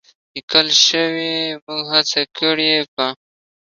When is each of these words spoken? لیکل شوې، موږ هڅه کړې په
لیکل 0.33 0.67
شوې، 0.85 1.35
موږ 1.65 1.83
هڅه 1.93 2.21
کړې 2.37 2.73
په 2.93 3.05